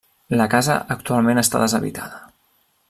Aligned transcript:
La 0.39 0.47
casa 0.53 0.77
actualment 0.95 1.43
està 1.43 1.63
deshabitada. 1.65 2.23